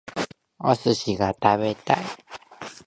[0.57, 1.97] お寿司が食べたい